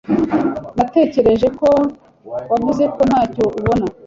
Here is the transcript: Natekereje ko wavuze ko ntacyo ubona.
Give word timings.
Natekereje 0.77 1.47
ko 1.59 1.67
wavuze 2.51 2.83
ko 2.95 3.01
ntacyo 3.09 3.43
ubona. 3.59 3.85